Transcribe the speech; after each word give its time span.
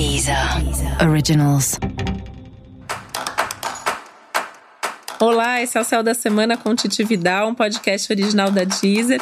Deezer. 0.00 0.34
Originals. 1.06 1.78
Olá, 5.20 5.60
esse 5.60 5.76
é 5.76 5.80
o 5.82 5.84
Céu 5.84 6.02
da 6.02 6.14
Semana 6.14 6.56
com 6.56 6.74
Titi 6.74 7.04
Vidal, 7.04 7.50
um 7.50 7.54
podcast 7.54 8.10
original 8.10 8.50
da 8.50 8.64
Deezer. 8.64 9.20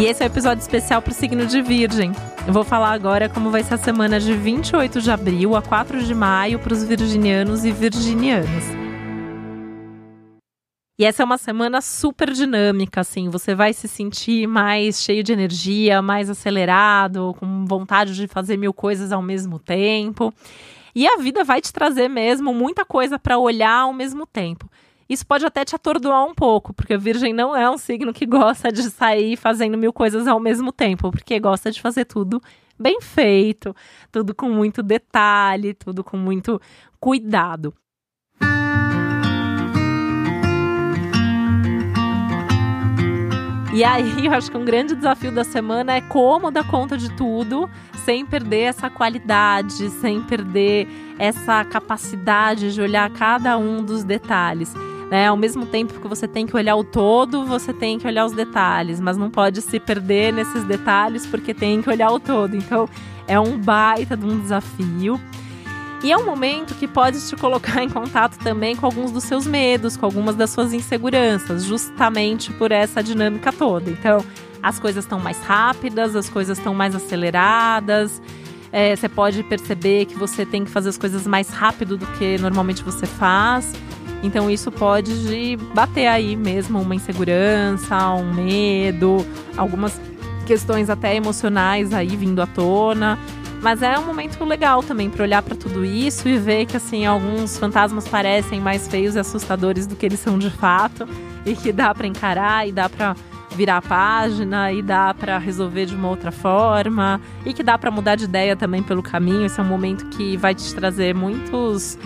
E 0.00 0.06
esse 0.06 0.20
é 0.20 0.26
o 0.26 0.28
um 0.28 0.32
episódio 0.32 0.62
especial 0.62 1.00
para 1.00 1.12
o 1.12 1.14
signo 1.14 1.46
de 1.46 1.62
Virgem. 1.62 2.10
Eu 2.44 2.52
vou 2.52 2.64
falar 2.64 2.90
agora 2.90 3.28
como 3.28 3.52
vai 3.52 3.62
ser 3.62 3.74
a 3.74 3.78
semana 3.78 4.18
de 4.18 4.34
28 4.34 5.00
de 5.00 5.08
abril 5.08 5.54
a 5.54 5.62
4 5.62 6.02
de 6.02 6.14
maio 6.16 6.58
para 6.58 6.72
os 6.72 6.82
virginianos 6.82 7.64
e 7.64 7.70
virginianas. 7.70 8.87
E 11.00 11.04
essa 11.04 11.22
é 11.22 11.24
uma 11.24 11.38
semana 11.38 11.80
super 11.80 12.32
dinâmica, 12.32 13.02
assim. 13.02 13.28
Você 13.28 13.54
vai 13.54 13.72
se 13.72 13.86
sentir 13.86 14.48
mais 14.48 15.00
cheio 15.00 15.22
de 15.22 15.32
energia, 15.32 16.02
mais 16.02 16.28
acelerado, 16.28 17.36
com 17.38 17.64
vontade 17.66 18.16
de 18.16 18.26
fazer 18.26 18.56
mil 18.56 18.74
coisas 18.74 19.12
ao 19.12 19.22
mesmo 19.22 19.60
tempo. 19.60 20.34
E 20.96 21.06
a 21.06 21.16
vida 21.18 21.44
vai 21.44 21.60
te 21.60 21.72
trazer 21.72 22.08
mesmo 22.08 22.52
muita 22.52 22.84
coisa 22.84 23.16
para 23.16 23.38
olhar 23.38 23.82
ao 23.82 23.92
mesmo 23.92 24.26
tempo. 24.26 24.68
Isso 25.08 25.24
pode 25.24 25.46
até 25.46 25.64
te 25.64 25.76
atordoar 25.76 26.24
um 26.24 26.34
pouco, 26.34 26.74
porque 26.74 26.94
a 26.94 26.98
Virgem 26.98 27.32
não 27.32 27.54
é 27.54 27.70
um 27.70 27.78
signo 27.78 28.12
que 28.12 28.26
gosta 28.26 28.72
de 28.72 28.82
sair 28.90 29.36
fazendo 29.36 29.78
mil 29.78 29.92
coisas 29.92 30.26
ao 30.26 30.40
mesmo 30.40 30.72
tempo, 30.72 31.12
porque 31.12 31.38
gosta 31.38 31.70
de 31.70 31.80
fazer 31.80 32.06
tudo 32.06 32.42
bem 32.76 33.00
feito, 33.00 33.74
tudo 34.10 34.34
com 34.34 34.50
muito 34.50 34.82
detalhe, 34.82 35.74
tudo 35.74 36.02
com 36.02 36.16
muito 36.16 36.60
cuidado. 36.98 37.72
E 43.72 43.84
aí, 43.84 44.24
eu 44.26 44.32
acho 44.32 44.50
que 44.50 44.56
um 44.56 44.64
grande 44.64 44.94
desafio 44.94 45.30
da 45.30 45.44
semana 45.44 45.94
é 45.94 46.00
como 46.00 46.50
dar 46.50 46.66
conta 46.66 46.96
de 46.96 47.10
tudo 47.10 47.68
sem 48.04 48.24
perder 48.24 48.62
essa 48.62 48.88
qualidade, 48.88 49.90
sem 50.00 50.22
perder 50.22 50.88
essa 51.18 51.64
capacidade 51.64 52.72
de 52.72 52.80
olhar 52.80 53.10
cada 53.10 53.58
um 53.58 53.82
dos 53.82 54.02
detalhes. 54.02 54.72
Né? 55.10 55.26
Ao 55.26 55.36
mesmo 55.36 55.66
tempo 55.66 56.00
que 56.00 56.08
você 56.08 56.26
tem 56.26 56.46
que 56.46 56.56
olhar 56.56 56.76
o 56.76 56.84
todo, 56.84 57.44
você 57.44 57.72
tem 57.72 57.98
que 57.98 58.06
olhar 58.06 58.24
os 58.24 58.32
detalhes, 58.32 59.00
mas 59.00 59.16
não 59.16 59.30
pode 59.30 59.60
se 59.60 59.78
perder 59.78 60.32
nesses 60.32 60.64
detalhes 60.64 61.26
porque 61.26 61.52
tem 61.52 61.82
que 61.82 61.90
olhar 61.90 62.10
o 62.10 62.18
todo. 62.18 62.56
Então, 62.56 62.88
é 63.26 63.38
um 63.38 63.58
baita 63.58 64.16
de 64.16 64.24
um 64.24 64.40
desafio. 64.40 65.20
E 66.02 66.12
é 66.12 66.16
um 66.16 66.24
momento 66.24 66.74
que 66.74 66.86
pode 66.86 67.20
te 67.26 67.36
colocar 67.36 67.82
em 67.82 67.88
contato 67.88 68.38
também 68.38 68.76
com 68.76 68.86
alguns 68.86 69.10
dos 69.10 69.24
seus 69.24 69.46
medos, 69.46 69.96
com 69.96 70.06
algumas 70.06 70.36
das 70.36 70.50
suas 70.50 70.72
inseguranças, 70.72 71.64
justamente 71.64 72.52
por 72.52 72.70
essa 72.70 73.02
dinâmica 73.02 73.52
toda. 73.52 73.90
Então, 73.90 74.24
as 74.62 74.78
coisas 74.78 75.04
estão 75.04 75.18
mais 75.18 75.38
rápidas, 75.40 76.14
as 76.16 76.28
coisas 76.28 76.58
estão 76.58 76.74
mais 76.74 76.94
aceleradas. 76.94 78.20
É, 78.70 78.94
você 78.94 79.08
pode 79.08 79.42
perceber 79.42 80.06
que 80.06 80.14
você 80.14 80.44
tem 80.44 80.64
que 80.64 80.70
fazer 80.70 80.90
as 80.90 80.98
coisas 80.98 81.26
mais 81.26 81.48
rápido 81.48 81.96
do 81.96 82.06
que 82.18 82.38
normalmente 82.38 82.82
você 82.82 83.06
faz. 83.06 83.72
Então 84.22 84.50
isso 84.50 84.70
pode 84.70 85.56
bater 85.74 86.06
aí 86.06 86.34
mesmo 86.36 86.80
uma 86.80 86.94
insegurança, 86.94 88.10
um 88.10 88.34
medo, 88.34 89.24
algumas 89.56 89.98
questões 90.44 90.90
até 90.90 91.14
emocionais 91.14 91.92
aí 91.92 92.16
vindo 92.16 92.42
à 92.42 92.46
tona. 92.46 93.18
Mas 93.60 93.82
é 93.82 93.98
um 93.98 94.04
momento 94.04 94.42
legal 94.44 94.82
também 94.82 95.10
para 95.10 95.24
olhar 95.24 95.42
para 95.42 95.56
tudo 95.56 95.84
isso 95.84 96.28
e 96.28 96.38
ver 96.38 96.66
que 96.66 96.76
assim 96.76 97.04
alguns 97.04 97.58
fantasmas 97.58 98.06
parecem 98.06 98.60
mais 98.60 98.86
feios 98.86 99.16
e 99.16 99.18
assustadores 99.18 99.86
do 99.86 99.96
que 99.96 100.06
eles 100.06 100.20
são 100.20 100.38
de 100.38 100.48
fato 100.48 101.08
e 101.44 101.56
que 101.56 101.72
dá 101.72 101.92
para 101.92 102.06
encarar 102.06 102.68
e 102.68 102.72
dá 102.72 102.88
para 102.88 103.16
virar 103.56 103.78
a 103.78 103.82
página 103.82 104.72
e 104.72 104.80
dá 104.80 105.12
para 105.12 105.38
resolver 105.38 105.86
de 105.86 105.94
uma 105.94 106.08
outra 106.08 106.30
forma 106.30 107.20
e 107.44 107.52
que 107.52 107.64
dá 107.64 107.76
para 107.76 107.90
mudar 107.90 108.14
de 108.14 108.24
ideia 108.24 108.54
também 108.54 108.82
pelo 108.82 109.02
caminho. 109.02 109.44
Esse 109.44 109.58
é 109.58 109.62
um 109.62 109.66
momento 109.66 110.06
que 110.10 110.36
vai 110.36 110.54
te 110.54 110.72
trazer 110.74 111.12
muitos 111.12 111.98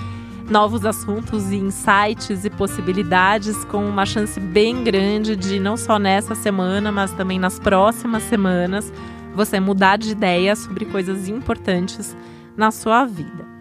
novos 0.50 0.84
assuntos 0.84 1.50
e 1.50 1.56
insights 1.56 2.44
e 2.44 2.50
possibilidades 2.50 3.64
com 3.66 3.84
uma 3.86 4.06
chance 4.06 4.38
bem 4.40 4.82
grande 4.82 5.36
de 5.36 5.60
não 5.60 5.76
só 5.76 5.98
nessa 5.98 6.34
semana, 6.34 6.90
mas 6.90 7.12
também 7.12 7.38
nas 7.38 7.58
próximas 7.58 8.22
semanas 8.24 8.92
você 9.34 9.58
mudar 9.58 9.96
de 9.96 10.10
ideia 10.10 10.54
sobre 10.54 10.84
coisas 10.84 11.28
importantes 11.28 12.16
na 12.56 12.70
sua 12.70 13.04
vida. 13.04 13.52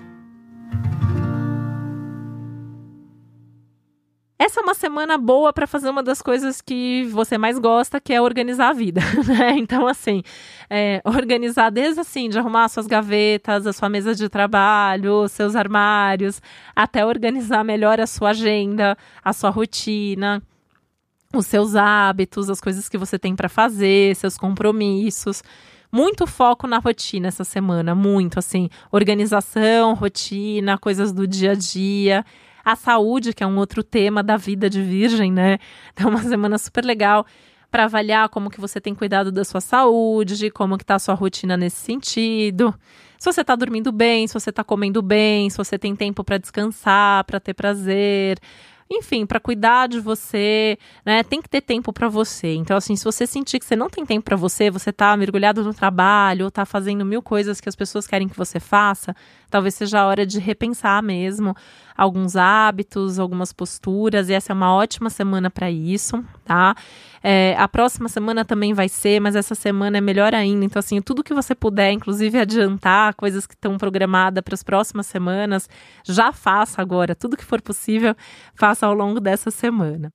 Essa 4.37 4.59
é 4.59 4.63
uma 4.63 4.73
semana 4.73 5.19
boa 5.19 5.53
para 5.53 5.67
fazer 5.67 5.87
uma 5.87 6.01
das 6.01 6.19
coisas 6.19 6.61
que 6.61 7.03
você 7.11 7.37
mais 7.37 7.59
gosta, 7.59 8.01
que 8.01 8.11
é 8.11 8.19
organizar 8.19 8.69
a 8.69 8.73
vida, 8.73 8.99
né? 9.27 9.51
Então, 9.55 9.87
assim, 9.87 10.23
é, 10.67 10.99
organizar 11.05 11.69
desde 11.69 12.01
assim, 12.01 12.27
de 12.27 12.39
arrumar 12.39 12.67
suas 12.67 12.87
gavetas, 12.87 13.67
a 13.67 13.71
sua 13.71 13.87
mesa 13.87 14.15
de 14.15 14.27
trabalho, 14.27 15.27
seus 15.29 15.55
armários, 15.55 16.41
até 16.75 17.05
organizar 17.05 17.63
melhor 17.63 17.99
a 17.99 18.07
sua 18.07 18.31
agenda, 18.31 18.97
a 19.23 19.31
sua 19.31 19.51
rotina 19.51 20.41
os 21.33 21.47
seus 21.47 21.75
hábitos, 21.75 22.49
as 22.49 22.59
coisas 22.59 22.89
que 22.89 22.97
você 22.97 23.17
tem 23.17 23.35
para 23.35 23.49
fazer, 23.49 24.15
seus 24.15 24.37
compromissos. 24.37 25.43
Muito 25.91 26.25
foco 26.25 26.67
na 26.67 26.77
rotina 26.77 27.27
essa 27.27 27.43
semana, 27.43 27.93
muito 27.93 28.39
assim, 28.39 28.69
organização, 28.91 29.93
rotina, 29.93 30.77
coisas 30.77 31.11
do 31.11 31.27
dia 31.27 31.51
a 31.51 31.55
dia. 31.55 32.25
A 32.63 32.75
saúde, 32.75 33.33
que 33.33 33.43
é 33.43 33.47
um 33.47 33.57
outro 33.57 33.83
tema 33.83 34.23
da 34.23 34.37
vida 34.37 34.69
de 34.69 34.81
virgem, 34.81 35.31
né? 35.31 35.57
Então, 35.93 36.09
uma 36.09 36.21
semana 36.23 36.57
super 36.57 36.85
legal 36.85 37.25
para 37.69 37.85
avaliar 37.85 38.29
como 38.29 38.49
que 38.49 38.59
você 38.59 38.79
tem 38.79 38.93
cuidado 38.93 39.31
da 39.31 39.43
sua 39.43 39.61
saúde, 39.61 40.51
como 40.51 40.77
que 40.77 40.85
tá 40.85 40.95
a 40.95 40.99
sua 40.99 41.15
rotina 41.15 41.57
nesse 41.57 41.77
sentido. 41.77 42.73
Se 43.17 43.31
você 43.31 43.41
está 43.41 43.55
dormindo 43.55 43.91
bem, 43.91 44.27
se 44.27 44.33
você 44.33 44.49
está 44.49 44.63
comendo 44.63 45.01
bem, 45.01 45.49
se 45.49 45.57
você 45.57 45.77
tem 45.77 45.95
tempo 45.95 46.23
para 46.23 46.37
descansar, 46.37 47.23
para 47.23 47.39
ter 47.39 47.53
prazer, 47.53 48.39
enfim, 48.91 49.25
para 49.25 49.39
cuidar 49.39 49.87
de 49.87 49.99
você, 49.99 50.77
né? 51.05 51.23
Tem 51.23 51.41
que 51.41 51.47
ter 51.47 51.61
tempo 51.61 51.93
para 51.93 52.09
você. 52.09 52.55
Então, 52.55 52.75
assim, 52.75 52.95
se 52.95 53.05
você 53.05 53.25
sentir 53.25 53.57
que 53.57 53.65
você 53.65 53.75
não 53.75 53.89
tem 53.89 54.05
tempo 54.05 54.25
para 54.25 54.35
você, 54.35 54.69
você 54.69 54.91
tá 54.91 55.15
mergulhado 55.15 55.63
no 55.63 55.73
trabalho, 55.73 56.45
ou 56.45 56.51
tá 56.51 56.65
fazendo 56.65 57.05
mil 57.05 57.21
coisas 57.21 57.61
que 57.61 57.69
as 57.69 57.75
pessoas 57.75 58.05
querem 58.05 58.27
que 58.27 58.35
você 58.35 58.59
faça, 58.59 59.15
talvez 59.51 59.75
seja 59.75 59.99
a 59.99 60.07
hora 60.07 60.25
de 60.25 60.39
repensar 60.39 61.03
mesmo 61.03 61.55
alguns 61.95 62.35
hábitos, 62.35 63.19
algumas 63.19 63.53
posturas, 63.53 64.29
e 64.29 64.33
essa 64.33 64.51
é 64.51 64.55
uma 64.55 64.73
ótima 64.73 65.09
semana 65.09 65.51
para 65.51 65.69
isso, 65.69 66.23
tá? 66.43 66.75
É, 67.21 67.55
a 67.59 67.67
próxima 67.67 68.09
semana 68.09 68.43
também 68.43 68.73
vai 68.73 68.89
ser, 68.89 69.19
mas 69.19 69.35
essa 69.35 69.53
semana 69.53 69.99
é 69.99 70.01
melhor 70.01 70.33
ainda. 70.33 70.65
Então, 70.65 70.79
assim, 70.79 70.99
tudo 70.99 71.23
que 71.23 71.33
você 71.33 71.53
puder, 71.53 71.91
inclusive 71.91 72.39
adiantar 72.39 73.13
coisas 73.13 73.45
que 73.45 73.53
estão 73.53 73.77
programadas 73.77 74.41
para 74.41 74.55
as 74.55 74.63
próximas 74.63 75.05
semanas, 75.05 75.69
já 76.03 76.31
faça 76.31 76.81
agora. 76.81 77.13
Tudo 77.13 77.37
que 77.37 77.45
for 77.45 77.61
possível, 77.61 78.15
faça 78.55 78.87
ao 78.87 78.93
longo 78.93 79.19
dessa 79.19 79.51
semana. 79.51 80.09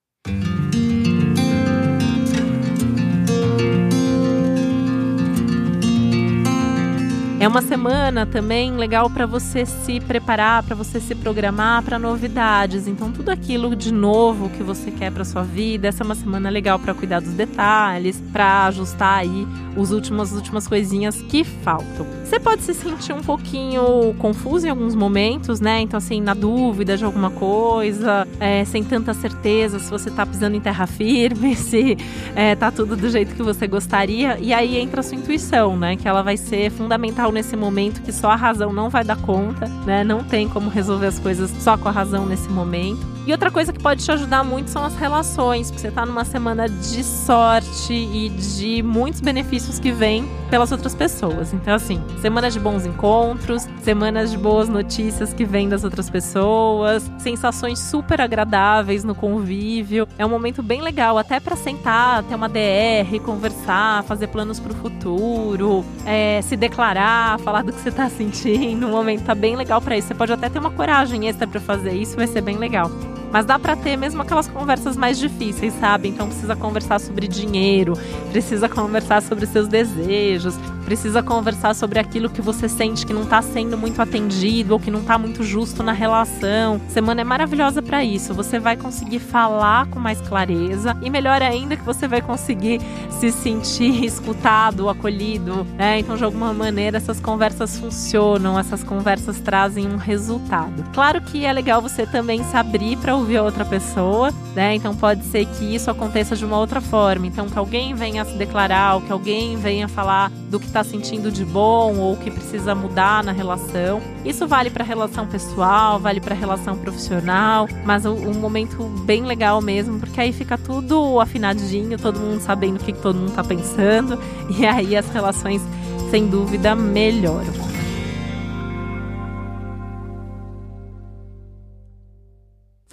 É 7.38 7.46
uma 7.46 7.60
semana 7.60 8.24
também 8.24 8.74
legal 8.76 9.10
para 9.10 9.26
você 9.26 9.66
se 9.66 10.00
preparar, 10.00 10.62
para 10.62 10.74
você 10.74 10.98
se 10.98 11.14
programar 11.14 11.82
para 11.82 11.98
novidades. 11.98 12.88
Então, 12.88 13.12
tudo 13.12 13.28
aquilo 13.28 13.76
de 13.76 13.92
novo 13.92 14.48
que 14.48 14.62
você 14.62 14.90
quer 14.90 15.12
para 15.12 15.22
sua 15.22 15.42
vida, 15.42 15.86
essa 15.86 16.02
é 16.02 16.04
uma 16.04 16.14
semana 16.14 16.48
legal 16.48 16.78
para 16.78 16.94
cuidar 16.94 17.20
dos 17.20 17.34
detalhes, 17.34 18.22
para 18.32 18.64
ajustar 18.66 19.18
aí 19.18 19.46
os 19.76 19.92
últimos, 19.92 20.30
as 20.30 20.36
últimas 20.36 20.66
coisinhas 20.66 21.20
que 21.20 21.44
faltam. 21.44 22.06
Você 22.24 22.40
pode 22.40 22.62
se 22.62 22.72
sentir 22.72 23.12
um 23.12 23.20
pouquinho 23.20 24.14
confuso 24.18 24.66
em 24.66 24.70
alguns 24.70 24.94
momentos, 24.94 25.60
né? 25.60 25.80
Então, 25.80 25.98
assim, 25.98 26.22
na 26.22 26.32
dúvida 26.32 26.96
de 26.96 27.04
alguma 27.04 27.30
coisa, 27.30 28.26
é, 28.40 28.64
sem 28.64 28.82
tanta 28.82 29.12
certeza 29.12 29.78
se 29.78 29.90
você 29.90 30.10
tá 30.10 30.24
pisando 30.24 30.56
em 30.56 30.60
terra 30.60 30.86
firme, 30.86 31.54
se 31.54 31.98
é, 32.34 32.56
tá 32.56 32.70
tudo 32.70 32.96
do 32.96 33.10
jeito 33.10 33.34
que 33.34 33.42
você 33.42 33.66
gostaria. 33.66 34.38
E 34.40 34.54
aí 34.54 34.78
entra 34.78 35.00
a 35.00 35.02
sua 35.02 35.18
intuição, 35.18 35.76
né? 35.76 35.96
Que 35.96 36.08
ela 36.08 36.22
vai 36.22 36.38
ser 36.38 36.70
fundamental 36.70 37.26
nesse 37.36 37.54
momento 37.54 38.00
que 38.00 38.12
só 38.12 38.30
a 38.30 38.36
razão 38.36 38.72
não 38.72 38.88
vai 38.88 39.04
dar 39.04 39.16
conta, 39.18 39.66
né? 39.84 40.02
Não 40.02 40.24
tem 40.24 40.48
como 40.48 40.70
resolver 40.70 41.06
as 41.06 41.18
coisas 41.18 41.50
só 41.62 41.76
com 41.76 41.86
a 41.86 41.92
razão 41.92 42.24
nesse 42.24 42.48
momento. 42.48 43.15
E 43.26 43.32
outra 43.32 43.50
coisa 43.50 43.72
que 43.72 43.80
pode 43.80 44.04
te 44.04 44.12
ajudar 44.12 44.44
muito 44.44 44.70
são 44.70 44.84
as 44.84 44.94
relações, 44.94 45.68
porque 45.68 45.80
você 45.80 45.88
está 45.88 46.06
numa 46.06 46.24
semana 46.24 46.68
de 46.68 47.02
sorte 47.02 47.92
e 47.92 48.28
de 48.28 48.84
muitos 48.84 49.20
benefícios 49.20 49.80
que 49.80 49.90
vêm 49.90 50.30
pelas 50.48 50.70
outras 50.70 50.94
pessoas. 50.94 51.52
Então, 51.52 51.74
assim, 51.74 52.00
semana 52.22 52.48
de 52.48 52.60
bons 52.60 52.86
encontros, 52.86 53.66
semanas 53.82 54.30
de 54.30 54.38
boas 54.38 54.68
notícias 54.68 55.34
que 55.34 55.44
vêm 55.44 55.68
das 55.68 55.82
outras 55.82 56.08
pessoas, 56.08 57.10
sensações 57.18 57.80
super 57.80 58.20
agradáveis 58.20 59.02
no 59.02 59.12
convívio. 59.12 60.06
É 60.16 60.24
um 60.24 60.28
momento 60.28 60.62
bem 60.62 60.80
legal, 60.80 61.18
até 61.18 61.40
para 61.40 61.56
sentar, 61.56 62.22
ter 62.22 62.36
uma 62.36 62.48
DR, 62.48 63.18
conversar, 63.24 64.04
fazer 64.04 64.28
planos 64.28 64.60
para 64.60 64.70
o 64.70 64.76
futuro, 64.76 65.84
é, 66.04 66.40
se 66.42 66.56
declarar, 66.56 67.40
falar 67.40 67.62
do 67.62 67.72
que 67.72 67.80
você 67.80 67.88
está 67.88 68.08
sentindo. 68.08 68.86
Um 68.86 68.90
momento 68.92 69.24
tá 69.24 69.34
bem 69.34 69.56
legal 69.56 69.80
para 69.80 69.96
isso. 69.96 70.06
Você 70.06 70.14
pode 70.14 70.32
até 70.32 70.48
ter 70.48 70.60
uma 70.60 70.70
coragem 70.70 71.26
extra 71.26 71.44
para 71.48 71.60
fazer 71.60 71.92
isso, 71.92 72.14
vai 72.14 72.28
ser 72.28 72.40
bem 72.40 72.56
legal. 72.56 72.88
Mas 73.32 73.44
dá 73.44 73.58
para 73.58 73.76
ter 73.76 73.96
mesmo 73.96 74.22
aquelas 74.22 74.48
conversas 74.48 74.96
mais 74.96 75.18
difíceis, 75.18 75.72
sabe? 75.80 76.08
Então 76.08 76.28
precisa 76.28 76.56
conversar 76.56 77.00
sobre 77.00 77.28
dinheiro, 77.28 77.94
precisa 78.30 78.68
conversar 78.68 79.22
sobre 79.22 79.46
seus 79.46 79.68
desejos, 79.68 80.54
precisa 80.86 81.20
conversar 81.20 81.74
sobre 81.74 81.98
aquilo 81.98 82.30
que 82.30 82.40
você 82.40 82.68
sente 82.68 83.04
que 83.04 83.12
não 83.12 83.24
está 83.24 83.42
sendo 83.42 83.76
muito 83.76 84.00
atendido 84.00 84.72
ou 84.72 84.78
que 84.78 84.88
não 84.88 85.00
está 85.00 85.18
muito 85.18 85.42
justo 85.42 85.82
na 85.82 85.90
relação. 85.90 86.80
Semana 86.88 87.22
é 87.22 87.24
maravilhosa 87.24 87.82
para 87.82 88.04
isso. 88.04 88.32
Você 88.32 88.60
vai 88.60 88.76
conseguir 88.76 89.18
falar 89.18 89.88
com 89.88 89.98
mais 89.98 90.20
clareza 90.20 90.96
e 91.02 91.10
melhor 91.10 91.42
ainda 91.42 91.76
que 91.76 91.82
você 91.82 92.06
vai 92.06 92.22
conseguir 92.22 92.80
se 93.10 93.32
sentir 93.32 94.04
escutado, 94.06 94.88
acolhido, 94.88 95.66
né? 95.76 95.98
Então 95.98 96.16
de 96.16 96.22
alguma 96.22 96.54
maneira 96.54 96.98
essas 96.98 97.18
conversas 97.18 97.76
funcionam, 97.80 98.56
essas 98.56 98.84
conversas 98.84 99.40
trazem 99.40 99.88
um 99.88 99.96
resultado. 99.96 100.84
Claro 100.94 101.20
que 101.20 101.44
é 101.44 101.52
legal 101.52 101.82
você 101.82 102.06
também 102.06 102.44
se 102.44 102.56
abrir 102.56 102.96
para 102.98 103.16
ouvir 103.16 103.38
a 103.38 103.42
outra 103.42 103.64
pessoa, 103.64 104.32
né? 104.54 104.76
Então 104.76 104.94
pode 104.94 105.24
ser 105.24 105.46
que 105.46 105.74
isso 105.74 105.90
aconteça 105.90 106.36
de 106.36 106.44
uma 106.44 106.58
outra 106.58 106.80
forma. 106.80 107.26
Então 107.26 107.48
que 107.48 107.58
alguém 107.58 107.92
venha 107.92 108.24
se 108.24 108.34
declarar, 108.34 108.94
ou 108.94 109.00
que 109.00 109.10
alguém 109.10 109.56
venha 109.56 109.88
falar 109.88 110.30
do 110.48 110.60
que 110.60 110.75
está 110.76 110.84
sentindo 110.84 111.32
de 111.32 111.42
bom 111.42 111.96
ou 111.96 112.16
que 112.18 112.30
precisa 112.30 112.74
mudar 112.74 113.24
na 113.24 113.32
relação. 113.32 114.02
Isso 114.26 114.46
vale 114.46 114.68
para 114.68 114.84
relação 114.84 115.26
pessoal, 115.26 115.98
vale 115.98 116.20
para 116.20 116.34
relação 116.34 116.76
profissional, 116.76 117.66
mas 117.82 118.04
um, 118.04 118.34
momento 118.34 118.84
bem 119.06 119.24
legal 119.24 119.62
mesmo, 119.62 119.98
porque 119.98 120.20
aí 120.20 120.34
fica 120.34 120.58
tudo 120.58 121.18
afinadinho, 121.18 121.98
todo 121.98 122.20
mundo 122.20 122.40
sabendo 122.40 122.76
o 122.76 122.84
que 122.84 122.92
todo 122.92 123.16
mundo 123.16 123.30
está 123.30 123.42
pensando 123.42 124.20
e 124.58 124.66
aí 124.66 124.94
as 124.94 125.08
relações 125.08 125.62
sem 126.10 126.26
dúvida 126.26 126.76
melhoram. 126.76 127.75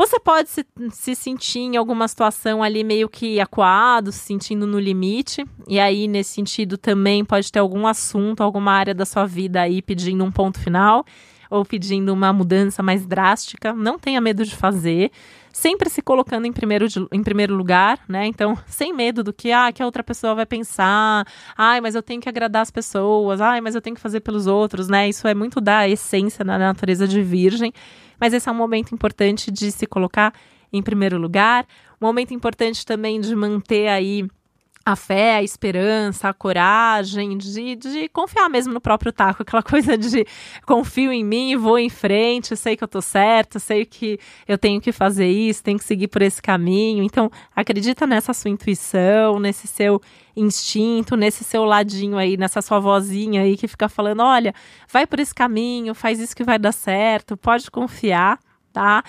Você 0.05 0.19
pode 0.19 0.50
se, 0.50 0.65
se, 0.91 1.15
sentir 1.15 1.59
em 1.59 1.77
alguma 1.77 2.09
situação 2.09 2.61
ali 2.61 2.83
meio 2.83 3.07
que 3.07 3.39
acuado, 3.39 4.11
se 4.11 4.19
sentindo 4.19 4.67
no 4.67 4.77
limite. 4.77 5.45
E 5.65 5.79
aí, 5.79 6.09
nesse 6.09 6.33
sentido, 6.33 6.77
também 6.77 7.23
pode 7.23 7.50
ter 7.50 7.59
algum 7.59 7.88
assunto, 7.88 8.44
alguma 8.44 8.73
área 8.73 8.94
da 8.94 9.05
sua 9.05 9.25
vida 9.25 9.61
aí 9.61 9.81
pedindo 9.81 10.21
um 10.21 10.31
ponto 10.31 10.59
final 10.59 11.05
ou 11.53 11.65
pedindo 11.65 12.11
uma 12.11 12.31
mudança 12.33 12.81
mais 12.81 13.05
drástica. 13.05 13.73
Não 13.73 14.00
tenha 14.00 14.19
medo 14.19 14.44
de 14.44 14.55
fazer. 14.55 15.11
Sempre 15.51 15.89
se 15.89 16.01
colocando 16.01 16.47
em 16.47 16.51
primeiro, 16.51 16.88
de, 16.88 17.05
em 17.11 17.21
primeiro 17.21 17.55
lugar, 17.55 18.00
né? 18.09 18.25
Então, 18.25 18.57
sem 18.65 18.91
medo 18.91 19.23
do 19.23 19.31
que, 19.31 19.51
ah, 19.51 19.71
que 19.71 19.83
a 19.83 19.85
outra 19.85 20.03
pessoa 20.03 20.33
vai 20.33 20.45
pensar. 20.45 21.27
Ai, 21.55 21.79
mas 21.79 21.94
eu 21.94 22.01
tenho 22.01 22.19
que 22.19 22.27
agradar 22.27 22.63
as 22.63 22.71
pessoas. 22.71 23.39
Ai, 23.39 23.61
mas 23.61 23.75
eu 23.75 23.81
tenho 23.81 23.95
que 23.95 24.01
fazer 24.01 24.21
pelos 24.21 24.47
outros, 24.47 24.88
né? 24.88 25.07
Isso 25.07 25.27
é 25.27 25.33
muito 25.33 25.61
da 25.61 25.88
essência 25.88 26.44
da 26.44 26.57
natureza 26.57 27.07
de 27.07 27.21
virgem 27.21 27.71
mas 28.23 28.33
esse 28.33 28.47
é 28.47 28.51
um 28.53 28.55
momento 28.55 28.95
importante 28.95 29.51
de 29.51 29.69
se 29.69 29.85
colocar 29.85 30.33
em 30.71 30.81
primeiro 30.81 31.17
lugar, 31.17 31.67
um 32.01 32.05
momento 32.05 32.33
importante 32.33 32.85
também 32.85 33.19
de 33.19 33.35
manter 33.35 33.89
aí 33.89 34.25
a 34.85 34.95
fé, 34.95 35.38
a 35.38 35.44
esperança, 35.44 36.27
a 36.27 36.33
coragem, 36.33 37.38
de, 37.38 37.75
de 37.75 38.09
confiar 38.09 38.50
mesmo 38.50 38.74
no 38.74 38.81
próprio 38.81 39.13
taco, 39.13 39.41
aquela 39.41 39.63
coisa 39.63 39.97
de 39.97 40.25
confio 40.65 41.12
em 41.12 41.24
mim, 41.24 41.56
vou 41.56 41.80
em 41.80 41.89
frente, 41.89 42.56
sei 42.57 42.75
que 42.75 42.83
eu 42.83 42.88
tô 42.88 43.01
certo, 43.01 43.59
sei 43.59 43.85
que 43.85 44.19
eu 44.47 44.57
tenho 44.57 44.81
que 44.81 44.91
fazer 44.91 45.27
isso, 45.27 45.63
tenho 45.63 45.77
que 45.77 45.85
seguir 45.85 46.09
por 46.09 46.21
esse 46.21 46.41
caminho. 46.41 47.01
Então, 47.03 47.31
acredita 47.56 48.06
nessa 48.06 48.33
sua 48.33 48.51
intuição, 48.51 49.39
nesse 49.39 49.68
seu 49.68 50.01
instinto, 50.35 51.15
nesse 51.15 51.44
seu 51.44 51.63
ladinho 51.63 52.18
aí, 52.18 52.36
nessa 52.36 52.62
sua 52.62 52.79
vozinha 52.79 53.41
aí 53.41 53.56
que 53.56 53.68
fica 53.68 53.88
falando: 53.88 54.21
olha, 54.21 54.53
vai 54.91 55.07
por 55.07 55.19
esse 55.19 55.33
caminho, 55.33 55.95
faz 55.95 56.19
isso 56.19 56.36
que 56.36 56.44
vai 56.44 56.59
dar 56.59 56.74
certo, 56.74 57.38
pode 57.38 57.71
confiar, 57.71 58.38
tá? 58.74 59.03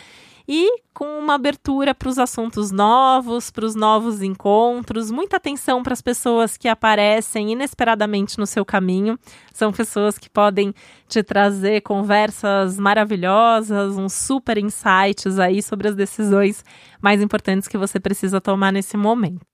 E 0.46 0.80
com 0.92 1.18
uma 1.18 1.34
abertura 1.34 1.94
para 1.94 2.08
os 2.08 2.18
assuntos 2.18 2.70
novos, 2.70 3.50
para 3.50 3.64
os 3.64 3.74
novos 3.74 4.22
encontros, 4.22 5.10
muita 5.10 5.36
atenção 5.36 5.82
para 5.82 5.92
as 5.92 6.02
pessoas 6.02 6.56
que 6.56 6.68
aparecem 6.68 7.52
inesperadamente 7.52 8.38
no 8.38 8.46
seu 8.46 8.64
caminho. 8.64 9.18
São 9.52 9.72
pessoas 9.72 10.18
que 10.18 10.28
podem 10.28 10.74
te 11.08 11.22
trazer 11.22 11.80
conversas 11.80 12.78
maravilhosas, 12.78 13.96
uns 13.96 14.12
super 14.12 14.58
insights 14.58 15.38
aí 15.38 15.62
sobre 15.62 15.88
as 15.88 15.94
decisões 15.94 16.64
mais 17.00 17.22
importantes 17.22 17.68
que 17.68 17.78
você 17.78 17.98
precisa 17.98 18.40
tomar 18.40 18.72
nesse 18.72 18.96
momento. 18.96 19.53